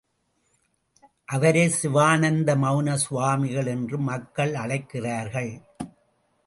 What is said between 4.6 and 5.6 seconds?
அழைக்கிறார்கள்.